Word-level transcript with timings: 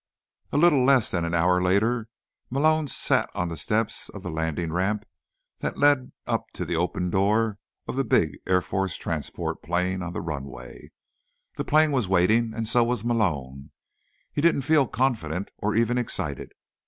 A 0.51 0.57
little 0.57 0.83
less 0.83 1.11
than 1.11 1.25
an 1.25 1.35
hour 1.35 1.61
later, 1.61 2.09
Malone 2.49 2.87
sat 2.87 3.29
on 3.35 3.49
the 3.49 3.55
steps 3.55 4.09
of 4.09 4.23
the 4.23 4.31
landing 4.31 4.73
ramp 4.73 5.05
that 5.59 5.77
led 5.77 6.11
up 6.25 6.45
to 6.53 6.65
the 6.65 6.75
open 6.75 7.11
door 7.11 7.59
of 7.87 7.97
the 7.97 8.03
big 8.03 8.39
Air 8.47 8.61
Force 8.61 8.95
transport 8.95 9.61
plane 9.61 10.01
on 10.01 10.13
the 10.13 10.21
runway. 10.21 10.89
The 11.55 11.65
plane 11.65 11.91
was 11.91 12.07
waiting, 12.07 12.51
and 12.55 12.67
so 12.67 12.83
was 12.83 13.05
Malone. 13.05 13.69
He 14.33 14.41
didn't 14.41 14.63
feel 14.63 14.87
confident, 14.87 15.51
or 15.59 15.75
even 15.75 15.99
excited. 15.99 16.53